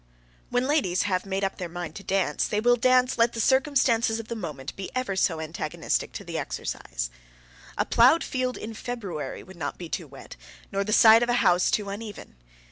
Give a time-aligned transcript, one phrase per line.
[0.49, 4.19] When ladies have made up their minds to dance they will dance let the circumstances
[4.19, 7.11] of the moment be ever so antagonistic to that exercise.
[7.77, 10.37] A ploughed field in February would not be too wet,
[10.71, 12.33] nor the side of a house too uneven.